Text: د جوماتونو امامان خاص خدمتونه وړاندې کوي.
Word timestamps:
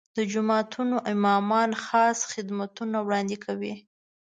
د 0.17 0.19
جوماتونو 0.31 0.95
امامان 1.13 1.69
خاص 1.83 2.19
خدمتونه 2.33 2.97
وړاندې 3.05 3.37
کوي. 3.45 3.73